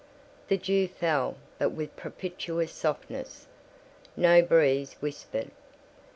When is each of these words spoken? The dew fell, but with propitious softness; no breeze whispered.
The 0.47 0.57
dew 0.57 0.87
fell, 0.87 1.35
but 1.59 1.73
with 1.73 1.95
propitious 1.95 2.71
softness; 2.71 3.45
no 4.17 4.41
breeze 4.41 4.93
whispered. 4.93 5.51